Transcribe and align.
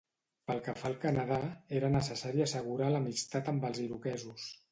Pel 0.51 0.61
que 0.67 0.73
fa 0.83 0.87
al 0.89 0.95
Canadà, 1.03 1.37
era 1.81 1.91
necessari 1.97 2.43
assegurar 2.45 2.89
l'amistat 2.95 3.53
amb 3.55 3.71
els 3.73 3.85
iroquesos. 3.87 4.51